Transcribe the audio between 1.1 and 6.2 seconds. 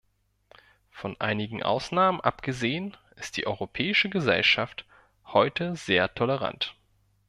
einigen Ausnahmen abgesehen, ist die europäische Gesellschaft heute sehr